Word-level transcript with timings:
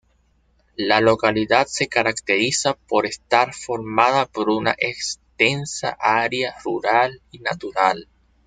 La 0.77 0.99
localidad 0.99 1.67
se 1.67 1.87
caracteriza 1.87 2.73
por 2.73 3.05
estar 3.05 3.53
formada 3.53 4.25
por 4.25 4.49
una 4.49 4.73
extensa 4.79 5.95
área 6.01 6.55
rural 6.63 7.21
y 7.29 7.37
natural. 7.37 8.07